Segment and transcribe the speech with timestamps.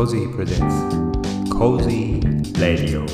[0.00, 3.06] コージー presents コージーレディオ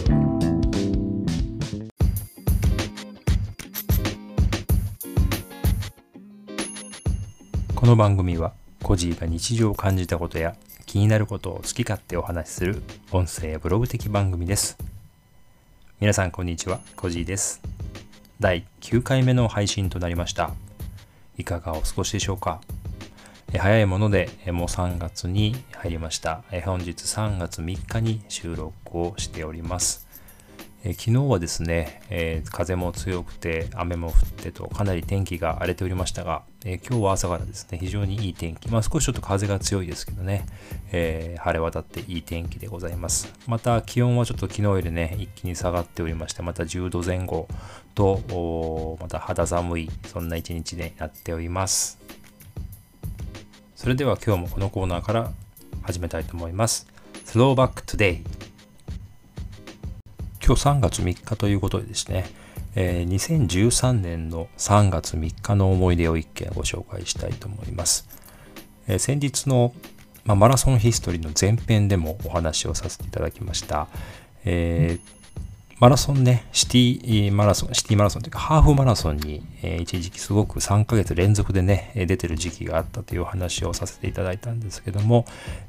[7.75, 8.53] この番組は
[8.85, 10.55] コジーが日常を感じたことや
[10.87, 12.81] 気になることを好き勝手お話しする
[13.11, 14.79] 音声ブログ的番組です。
[15.99, 17.63] 皆さんこんにちはコジーです。
[18.39, 20.53] 第9回目の配信となりました。
[21.37, 22.61] いかがお過ごしでしょうか？
[23.53, 26.43] 早いものでもう3月に入りました。
[26.65, 30.07] 本日3月3日に収録をしております。
[30.85, 38.69] 昨日はですね、風も強くて雨も降ってとかなり天気が荒れておりましたが、え、今日は朝からですね、非常にいい天気。
[38.69, 40.45] まあ少しちょっと風が強いですけどね、
[40.93, 43.33] えー、晴れ渡っていい天気でございます。
[43.47, 47.49] また気温はちょっと昨日よりね、一気に下がっておりまして、また10度前後
[47.95, 52.06] と、また肌寒い、そんな一日になっております。
[53.87, 55.31] それでは今日もこのコーナーから
[55.83, 56.89] 始めたいと思います。
[57.25, 58.23] Throwback Today
[60.45, 62.25] 今日3月3日ということでですね、
[62.75, 68.09] えー、2013年の3月3日の思い出を一件ご紹介したいと思います。
[68.89, 69.73] えー、先日の、
[70.25, 73.87] まあ、マラソンヒストリーの前編でもお話をさせていただきました。
[74.45, 75.16] えー、
[75.79, 85.27] マラソンね、シティマラソン、シティマラソンというか、ハーフマラソンに、えー、一時期すごく3ヶ月連続でね、出てる時期があったというお話をさせていただいたんですけども、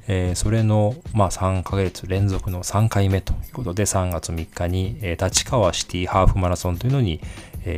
[0.07, 7.19] えー、それの、まあ、3ヶ月連続の3回目ということで、3月3日に、えー、立川シティハーフマラソンというのに、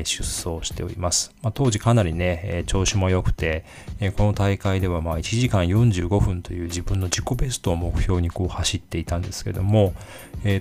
[0.06, 1.34] 出走しております。
[1.42, 3.66] まあ、当時かなりね、調子も良くて、
[4.18, 9.94] この大会ではま1時間45分という自分の自己ベストを目標にこう走っていたんですけども、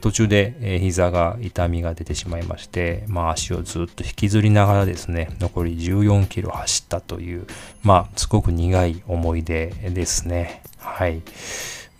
[0.00, 7.46] 途中で、膝が痛みが出てしまいまして、まあ、足をずっと引きずりながらですね、残り14キロ走ったという、
[7.82, 10.62] まあ、すごく苦い思い出ですね。
[10.78, 11.22] はい。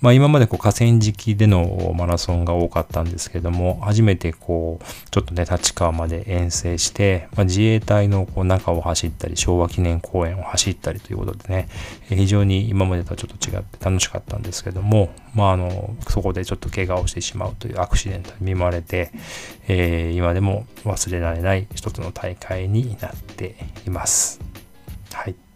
[0.00, 11.68] まあ、今までこう河川敷でのマラソンが多かったんですけれども、初めてこう、ちょっとね、立川まで遠征して、まあ、自衛隊のこう中を走ったり、昭和記念公園を走ったりということでね、
[12.08, 19.10] 非常に今までとはちょっと違って楽しかったんですけども、まあ、あの、そこでちょっと怪我をしてしまうというアクシデントに見舞われて、
[19.66, 24.40] えー、今でも忘れられない一つの大会になっています。
[25.12, 25.47] はい。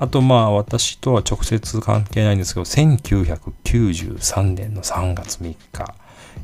[0.00, 5.94] あとまあ私とは直接関係ないんですけど、1993年の3月3日、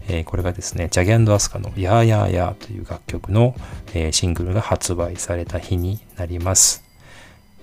[0.08, 3.54] えー、これがですね、ジャギアスカのヤーヤーヤーという楽曲の、
[3.94, 6.84] えー、シングルが発売された日になります。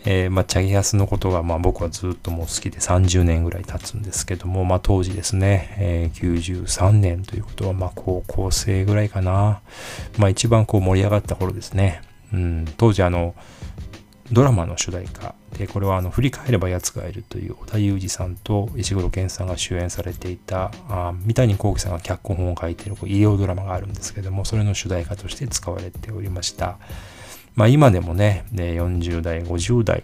[0.05, 9.61] えー、まあ、チャギアスのことが、まあ、僕はずっともう好きで30年ぐらい経つんですけども、まあ、当時ですね、えー、93年ということは、まあ、高校生ぐらいかな。
[10.17, 12.01] まあ、一番こう盛り上がった頃ですね。
[12.33, 13.35] うん、当時あの、
[14.31, 15.35] ドラマの主題歌。
[15.57, 26.77] で、これはあの振り返れば奴がいるという織田裕二さんと石黒賢さんが主演されていた、あ三谷幸喜さんが脚本を書いている医療ドラマがあるんですけども、それの主題歌として使われておりました。
[27.55, 30.03] まあ今でもね、ね40代、50代、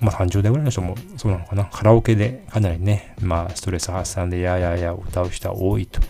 [0.00, 6.00] まあ30代ぐらいの人もそうなのかな、カラオケでかなりね、まあストレス発散でややや歌う人は多いと。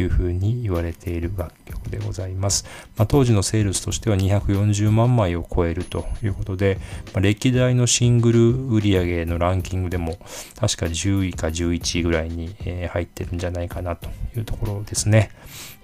[0.00, 2.64] いうふうに言われている楽曲でございます。
[2.96, 6.78] まあ、当時のセールスとしては240万枚を超えるということで、
[7.12, 10.18] まあ、歴代のシングル売上のランキングでも
[10.58, 15.30] 確か10位か11位ぐらいに、え入ってるんじゃないかなというところですね。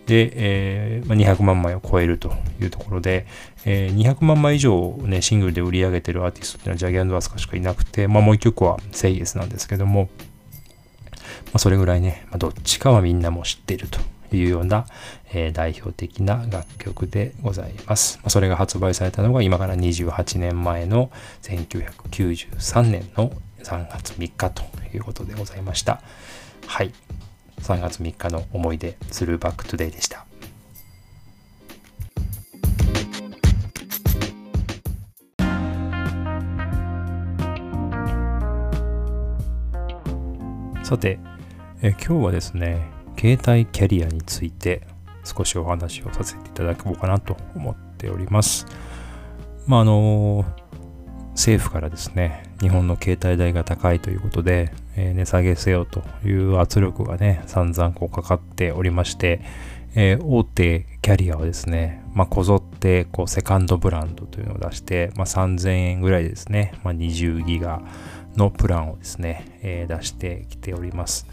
[0.09, 3.27] で、えー、ま200万枚を超えるというところで、
[3.67, 10.09] えー、200万枚以上、ね、シングルで売り上げてるアーティストっていうのはジャギアスカしかいなくて、まあ、もう一曲はセイエスなんですけども、
[11.47, 14.01] まあ、それぐらいね、まあ、どっちかはみんなも知っていると
[14.37, 14.87] いうような、
[15.33, 18.19] えー、代表的な楽曲でございます。
[18.19, 21.11] まあ、それが発売されたのが今から28年前の
[21.43, 23.33] 1993年の
[23.63, 24.63] 3月3日と
[24.95, 26.03] いうことでございました。
[26.67, 26.93] はい。
[27.61, 30.28] 3月3日の思い出、 Throwback Today でした。
[40.89, 41.19] さて、
[41.83, 42.89] え今日はですね、
[43.21, 44.87] 携帯キャリアについて
[45.23, 48.65] 少しお話をさせていただこうかなと思っております。
[49.67, 50.47] まあ、あの、
[51.33, 59.43] 政府からですね、日本の携帯代が高いということで、えー、値下げせよという圧力がね、散々こうかかっておりまして、
[59.95, 67.83] えー、大手キャリアはですね、まあ、こぞってこうセカンドブランドというのを出して、まあ、3000円ぐらいですね、まあ、20ギガ
[68.37, 71.27] のプランをですね、えー、出してきております。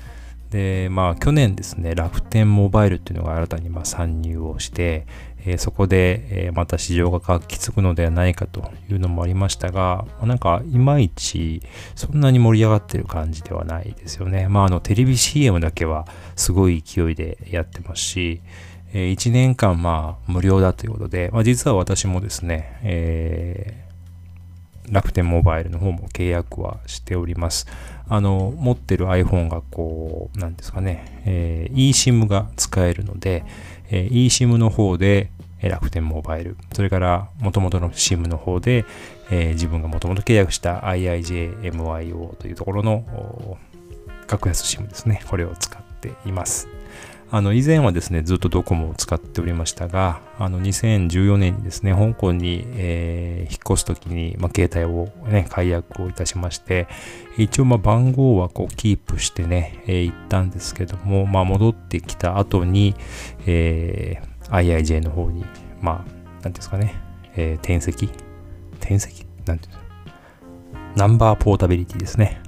[0.51, 5.05] で、まあ去年ですね、楽天モバイルっていうのが新たにま参入をして、
[5.47, 11.61] えそこで、えまた市場が活気づくのではないかというのもありましたが、まなんかいまいち
[11.95, 14.47] そんなに盛り上がってる感じではないですよね。
[14.47, 18.41] まああのテレビ CM だけはすごい勢いでやってますし、
[18.93, 23.84] え1年間まあ無料だということで、まあ、実は私もですね、えー、
[24.89, 27.67] 楽天モバイルの方も契約はしております。
[28.07, 33.43] あの、持ってる iPhone がこう、なんですかね、えー、eSIM が使えるので、
[33.89, 38.85] えー、eSIM の方で、楽天モバイル、それから元々の SIM の方で、
[39.31, 43.57] えー、自分がもともと契約した IIJMIO というところの
[44.27, 45.21] 格安 SIM ですね。
[45.27, 46.67] これを使っています。
[47.35, 56.87] あの以前はですね、ずっとドコモを使っておりましたが、あの2014年にですね、香港に、えー、引っ越すときに、まあ、携帯を、ね、解約をいたしまして、
[57.37, 62.95] 一応まあ番号はこうキープしてね、えー、行ったんですけども、まあ、戻ってきた後に、
[63.45, 65.43] えー IIJ の方に、
[65.81, 66.93] まあ、なんですかね、
[67.35, 68.09] えー、転籍？
[68.79, 69.25] 転籍？
[69.45, 69.73] なんていう
[70.95, 72.41] ナンバーポータビリティですね。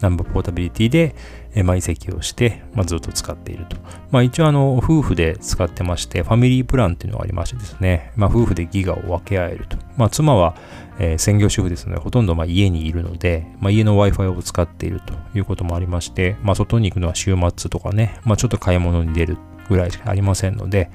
[0.00, 1.14] ナンバーポータビリティで、
[1.62, 3.76] まあ、移籍をして、まあ、ずっと使っていると。
[4.10, 9.76] まあ、一応、あの、夫婦で使ってまして、ファミリープランっていうのがありましてですね、まあ、夫婦でギガを分け合えると。
[9.96, 10.56] まあ、妻は、
[10.98, 19.36] えー、専業主婦ですので、ほとんどまあ家にいるので、まあ、家の Wi-Fi を使っているということもありまして、まあ、外に行くのは週末とかね、まあ、ちょっと買い物に出る
[19.68, 20.90] ぐらいしかありませんので、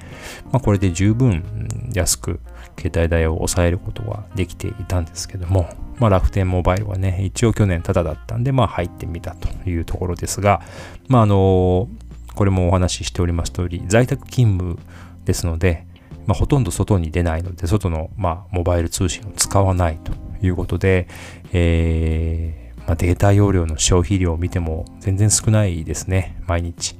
[0.52, 1.44] まあ、これで十分
[1.92, 2.40] 安く
[2.80, 5.68] 携帯代を抑えることができていたんですけども、
[5.98, 10.62] まあ、楽天モバイルはね、一応去年タダだったんで、まあ入ってみたというところですが、
[11.08, 11.88] まああの、
[12.34, 14.78] これもお話ししております通り、在宅勤務
[15.24, 15.86] ですので、
[16.26, 20.12] まあ、ほとんど外に出ないので、外の、まあ、モバイル通信を使わないと
[20.44, 21.08] いうことで、
[21.52, 26.96] えーまあ、データ容量の消費量を見ても全然少ないですね、毎日。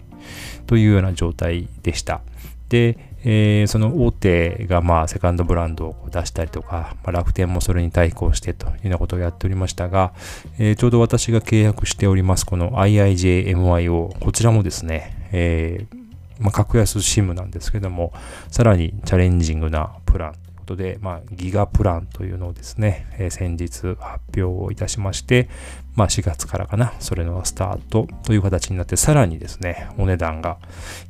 [0.66, 2.20] というような状態でした。
[2.68, 10.12] で、えー、その大手がまあセカンドブランドを出したりとか、まあ、楽天もそれに対抗してというようなことをやっておりましたが、
[10.58, 16.00] えー、ちょうど私が契約しておりますこの IIJMIO、こちらもですね、えー
[16.40, 18.12] まあ、格安 SIM なんですけども、
[18.48, 20.34] さらにチャレンジングなプラン
[20.70, 25.48] ことで、まあ、ギガプランというのをですね、えー、先日発表をいたしまして、
[25.96, 30.58] まあ、4月からかな、それのスタートという形になって、さらにですね、お値段が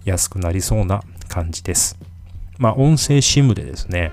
[0.04, 1.98] 安くなりそうな感じです。
[2.58, 4.12] まあ、音声 SIM でですね、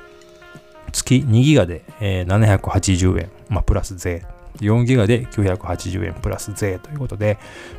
[0.92, 4.26] 月2ギガで、えー、780円、まあ、プラス税。
[4.60, 7.38] 4ギガで980円プラス税ということで、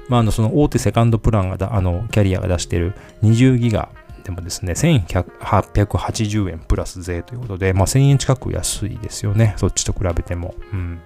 [0.09, 2.94] まあ、あのその大手セカンドプランがだあのキャリアが出している
[3.25, 3.88] 20ギガ
[4.28, 9.54] でもですね、1880円プラス税ということで、まあ、1000円近く安いですよね。
[9.56, 10.54] そっちと比べても。
[10.70, 11.00] うん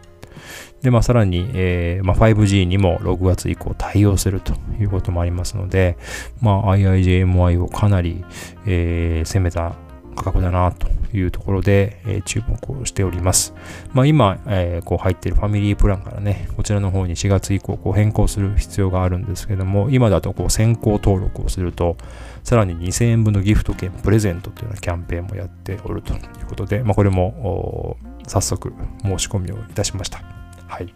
[0.80, 5.96] で、まあ、さらに、えーまあ、5G にも6月以降対応するということもありますので、
[6.40, 8.24] まあ、IIJMI をかなり、
[8.66, 9.76] えー、攻めた
[10.14, 13.54] 価格だなというところで、え、注目をしております。
[13.92, 21.96] まあ、今、えー、こう入っているファミリープランからね、こちらの方に4月以降こう変更する必要があるんですけども、今だとこう先行登録をすると、
[22.44, 28.72] さらに2000円分のギフト券プレゼントというようなキャンペーンもやっておるということで、まあ、これも早速
[29.02, 30.22] 申し込みをいたしました。
[30.66, 30.94] はい。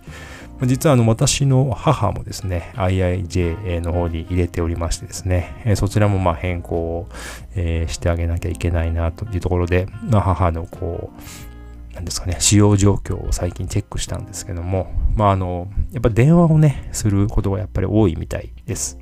[0.64, 7.08] 実はあの私の母もですね、IIJ の方に入れておりましてですね、そちらもまあ変更を、
[7.54, 18.98] えしてあげなきゃいけないなというところで、まあ、母のこう、なんですかね、使用状況を最近チェックしたんですけども、まああの、やっぱ電話をね、することがやっぱり多いみたいです。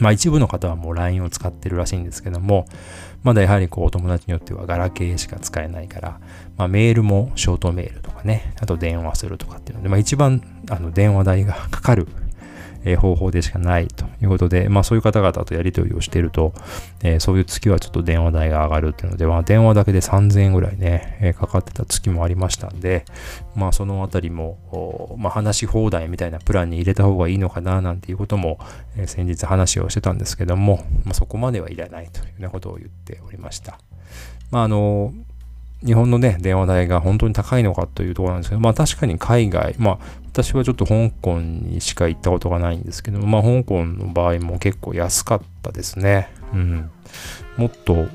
[0.00, 2.66] まあ一部の方はもう LINE を使ってるらしいんですけども、
[3.26, 6.20] まだやはりこうお友達によってはガラケーしか使えないから、
[6.56, 10.40] まあ、メールもショートメールとかね、あと電話するとかっていうので、まあ、一番
[10.70, 12.06] あの電話代がかかる
[12.86, 16.54] え方法でしかないということで、まあそういう方々とやり取りをしていると、
[17.02, 23.04] え、そういう月はちょっと電話代が上がるっていうので、まあ電話だけで3000円ぐらいね、え、かかってた月もありましたんで、
[23.56, 28.58] まあそのあたりも、まあ話し放題みたいなプランに入れた方がいいのかななんていうことも、
[28.96, 33.80] え、先日話をしてたんですけども、まあそこまではいらないというようなことを言っておりました。
[34.50, 35.12] まああの、
[35.86, 46.28] 日本のね、電話代が本当に高いのかというところなんですけど、まあ確かに海外、まあ私はちょっと香港にしか行ったことがないんですけど、まあ香港の場合も結構安かったですね。
[46.52, 46.90] うん。
[47.56, 48.06] もっと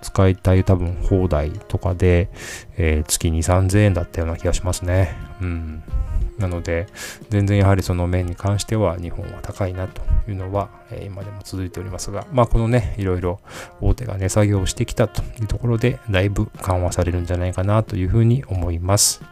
[0.00, 2.28] 使いたい多分放題とかで、
[2.76, 5.16] えー、月2、3000円だったような気がしますね。
[5.40, 5.82] うん。
[6.40, 6.86] なので、
[7.28, 13.40] 全然やはりその面に関しては日本は高いなというのは、え、今でも続いておりますが、まあこのね、いろいろ
[13.80, 19.22] 大手が値下げをしてきたというところで、だいぶ緩和されるんじゃないかなというふうに思います。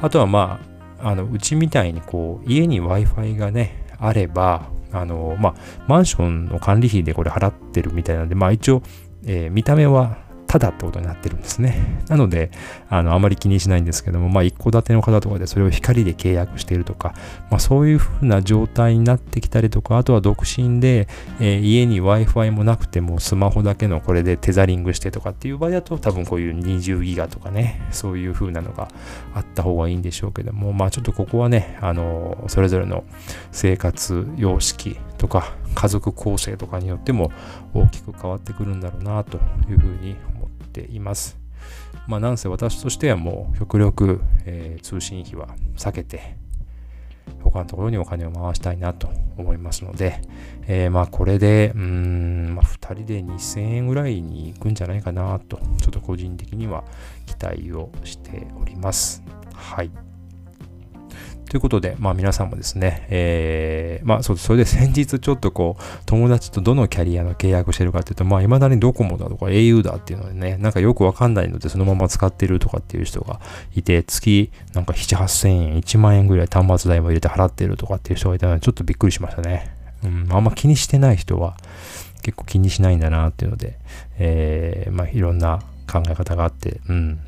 [0.00, 0.60] あとはま
[1.00, 5.54] あ、あのうちみたいにこう家に Wi-Fi がね、あれば、あの、まあ、
[5.88, 8.82] マンションの管理費でこれ払ってるみたいなんで、まあ一応、
[9.24, 12.02] えー、見た目はただってことになってるんですね。
[12.08, 12.50] なので、
[12.88, 17.14] あの、あまり気にしないんですけども、まあ、一戸建ての方とかでそれを光で契約しているとか、
[17.50, 21.08] まあ、そういうふうな状態になってきたりとか、あとは独身で、
[21.40, 28.88] えー、家に Wi-Fi もなくても、スマホだけのこれでテザリングしてとかっていう場合だと、多分こういう20ギガとかね、そういうふうなのが
[29.34, 33.04] あった方がいいんでしょうけども、まあ、ちょっとここはね、あの、それぞれの
[33.52, 37.30] 生活様式とか、家族構成とかによっても
[37.74, 41.38] 大きく変わってくるんだろうなというふうに思っています。
[42.06, 46.36] まあ、なんせ私としてはもう極力、えー、通信費は避けて、
[47.42, 50.20] 他のところにお金を回したいなと思いますので、
[50.66, 56.84] えー、まあこれで、うん、まあ、2人で2000円ぐらいに行くんじゃないかなと、ちょっと個人的には
[57.26, 59.22] 期待をしております。
[59.52, 59.90] はい。
[61.48, 73.40] ということで、まあ皆さんもですね、えー、まあそうそれで先日ちょっとこう、友達とどのキャリアの契約してるかっていうと、まあ未だにドコモだとか au だっていうのでね、なんかよくわかんないのでそのまま使ってるとかっていう人が
[73.74, 79.72] いて、月なんか7、8000円、1万円ぐらい端末代も入れて払ってるとかっていう人がいたので、ちょっとびっくりしましたね。
[80.04, 81.56] うん、あんま気にしてない人は
[82.22, 83.78] 結構気にしないんだなっていうので、
[84.18, 87.20] えー、まあいろんな考え方があって、うん。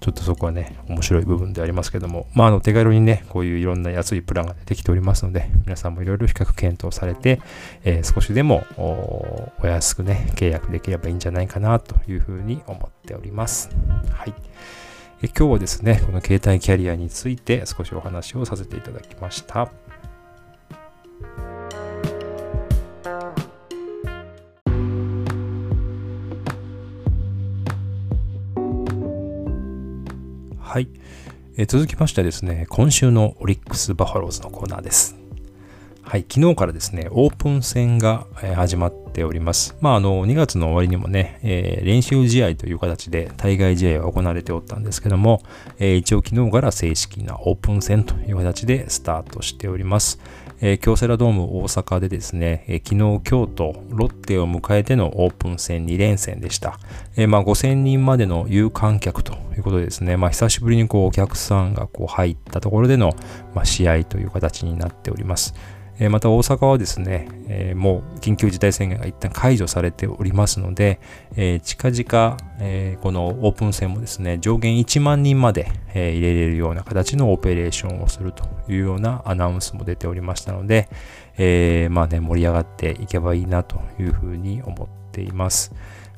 [0.00, 7.40] ちょっとそこはね、面白い部分でありますけども、まあ、あの、手軽にね、こういういろんな安いプランが出てきておりますので、皆さんもいろいろ比較検討されて、
[7.84, 13.70] えー、少しでもお安くね、契約できればいいんじゃないかなというふうに思っております。
[14.10, 14.34] はい。
[15.22, 19.70] え今日はですね、この携帯キャリアについて少しお話をさせていただきました。
[30.76, 30.88] はい、
[31.56, 35.16] えー、続きましてですね、今週のオリックス・バファローズのコーナーです。
[36.02, 39.74] はい、昨日からですね、オープン戦が、始まっております。
[39.80, 45.42] まあ、あの、2月の終わりにもね、えー、練習試合という形で対外試合は行われておったんですけども、
[45.78, 50.20] えー、一応昨日から正式なオープン戦という形でスタートしております。
[50.60, 56.78] えー、京セラドーム大阪でですね、えー、昨日、京都、ロッテを迎えてのオープン戦2連戦でした。
[57.16, 63.14] えー、まあ、5000人までの有観客ということでですね、まあ、久しぶりにこうお客さんがこう入ったところでの、
[63.54, 65.54] まあ、試合という形になっております。
[65.98, 71.00] えまた大阪はですね、えもう緊急事態宣言が一旦解除されておりますので、
[71.36, 80.88] え近々、えこのオープン戦もですね、上限1万人まで、え入れれるような形のオペレーションをするというようなアナウンスも出ておりましたので、
[81.38, 85.72] えまあね、盛り上がっていけばいいなというふうに思っています。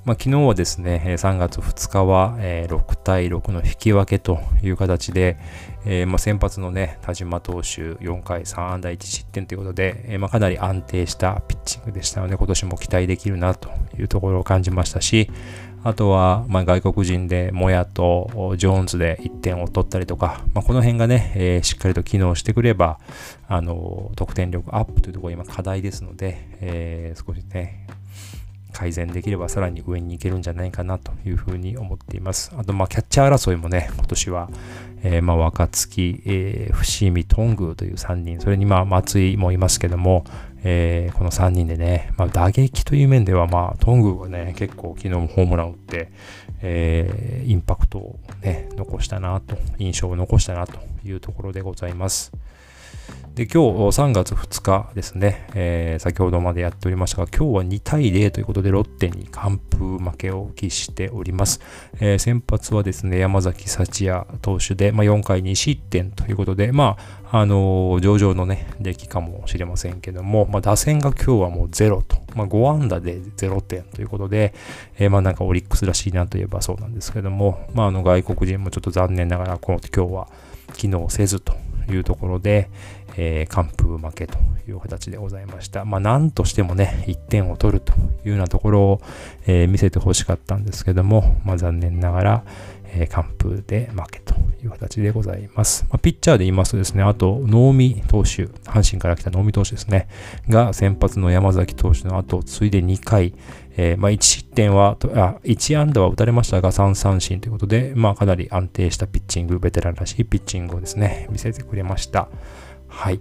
[0.08, 5.37] まあ、昨日はですね、3月2日は6対6の引き分けという形で、
[5.85, 15.30] えー、まあ、先発のね、田島投手4回3安打1失点ということで、えー、まあ、かなり安定したピッチングでしたので、今年も期待できるなというところを感じましたし、
[15.85, 22.99] あとは、ま外国人でモヤとジョーンズで1点を取ったりとか、まあ、この辺がね、えー、しっかりと機能してくれば、
[23.47, 27.87] あの得点力アップというところが今課題ですので、え少しね、
[28.78, 32.52] 改善できればさらに上に行けるんじゃないかなというふうに思っています。
[32.56, 34.49] あと、まあ、キャッチャー争いもね、今年は、
[35.02, 40.23] えー、まあ、若月、えー、伏見、トングという3人、それにまあ、松井もいますけども、
[40.62, 46.12] えー、この3人でね、まあ、打撃という面では、まあ、トングがね、結構昨日もホームランを打って、
[46.62, 52.30] えー、インパクトをね、残したなと、印象を残したなというところでございます。
[53.38, 61.61] で、今日3月2日ですね、えー、先ほどまでやっておりましたが、今日は2対0ということで、ロッテに完封負けを喫しております。
[62.00, 66.97] えー、先発はですね、山崎幸也投手で、まあ、4回2失点ということで、ま
[67.31, 74.53] あ、あのー、上々のね、出来かもしれませんけども、まあ、打線が今日はもう0と、まあ、5安打で0点ということで、
[74.99, 80.29] えー、まあ、なんかオリックスらしいなといえばそうなんですけども、まあ、あの外国人もちょっと残念ながら、この今日は
[80.75, 81.55] 機能せずと
[81.92, 82.71] いうところで、
[83.16, 85.85] えー、完封負けという形でございました。
[85.85, 87.92] まあ、なんとしてもね、1点を取ると
[88.25, 89.00] いうようなところを、
[89.47, 92.45] えー、見せてほしかったんですけども、まあ、残念ながら、
[92.99, 95.85] えー、完封で負けという形でございます。
[95.88, 100.09] まあ、ピッチャーで言いますとですね、あと、能見投手、阪神から来た能見投手ですね、
[100.49, 103.35] が先発の山崎投手の後、ついで2回、
[103.76, 112.28] えー、まあ、1失点は、あ、1安打は打たれましたが、3三振ということで、まあ、かなり安定したピッチング、ベテランらしいピッチングをですね、見せてくれました。
[112.88, 113.21] はい。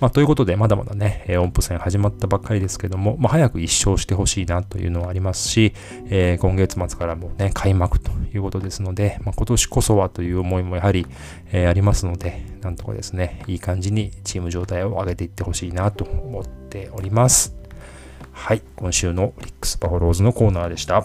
[0.00, 5.74] まあ、ということで、まだまだね、えー、音符戦始まったばっかりですけども、まあ、早く一勝してほしいなというのはありますし、
[6.06, 11.06] えー、今月末からもね、開幕ということですので、まあ、今年こそはという思いもやはり、
[11.52, 17.54] えー、ありますので、なんとかですね、いい感じにチーム状態を上げていってほしいなと思っております。
[18.32, 21.04] はい、今週のリックスバファローズのコーナーでした。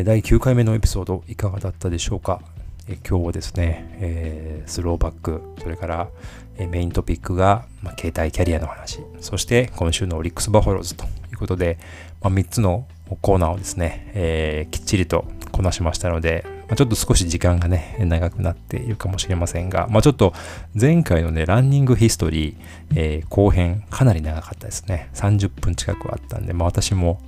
[0.00, 2.40] え、第9回目のエピソードいかがだったでしょうか、
[2.88, 6.08] え、今日はですね、えー、スローバック、それから、
[6.56, 11.78] えメイントピックが、まあ、携帯キャリアの話、そして今週のオリックス・バファローズということで、
[12.22, 12.86] まあ、3つの
[13.22, 20.32] コーナーをですね、えきっちりとこなしましたので、まあ、ちょっと少し時間がね、長くなっているかもしれませんが、まあ、ちょっと
[20.78, 22.56] 前回のね、ランニングヒストリー、
[22.94, 25.10] えー、後編かなり長かったですね。
[25.14, 27.20] 30分近くあったんで、まあ、私も、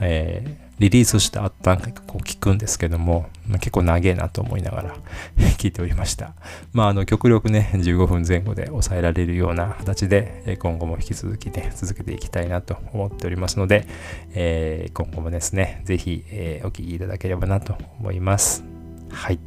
[0.00, 4.96] えリリースした後何回かこう聞くんですけども、まあ、結構長えなと思いながら
[5.58, 6.34] 聞いておりました。
[6.72, 13.86] まあ、あの、極力ね、15分前後で抑えられるような形で、今後も引き続きね、続けていきたいなと思っておりますので、
[14.34, 18.64] えー、今後もですね、ぜひ、えー、お聞きいただければなと思います。
[19.10, 19.38] はい。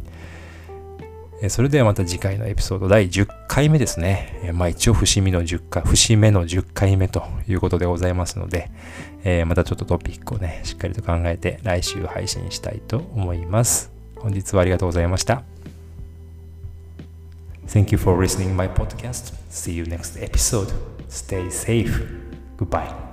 [1.50, 4.52] それではまた次回のエピソード第10回目ですね。
[4.54, 8.70] まあ一応節目の10回、節目の10回目ということでございますので、
[9.24, 13.94] えー、またちょっとトピックをね、しっかりと考えて来週配信したいと思います。
[14.18, 15.44] 本日はありがとうございました。
[17.68, 19.34] Thank you for listening my podcast.
[19.50, 20.74] See you next episode.
[21.08, 22.10] Stay safe.
[22.58, 23.05] Goodbye.